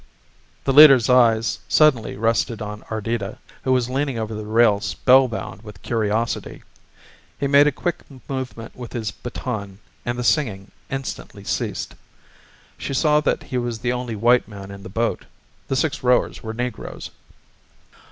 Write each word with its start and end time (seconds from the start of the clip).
The 0.63 0.73
leader's 0.73 1.11
eyes 1.11 1.59
suddenly 1.67 2.17
rested 2.17 2.59
on 2.59 2.83
Ardita, 2.89 3.37
who 3.61 3.71
was 3.71 3.87
leaning 3.87 4.17
over 4.17 4.33
the 4.33 4.47
rail 4.47 4.79
spellbound 4.79 5.61
with 5.61 5.83
curiosity. 5.83 6.63
He 7.39 7.45
made 7.45 7.67
a 7.67 7.71
quick 7.71 7.97
movement 8.27 8.75
with 8.75 8.93
his 8.93 9.11
baton 9.11 9.77
and 10.03 10.17
the 10.17 10.23
singing 10.23 10.71
instantly 10.89 11.43
ceased. 11.43 11.93
She 12.79 12.95
saw 12.95 13.21
that 13.21 13.43
he 13.43 13.59
was 13.59 13.77
the 13.77 13.93
only 13.93 14.15
white 14.15 14.47
man 14.47 14.71
in 14.71 14.81
the 14.81 14.89
boat 14.89 15.25
the 15.67 15.75
six 15.75 16.01
rowers 16.01 16.41
were 16.41 16.55
negroes. 16.55 17.11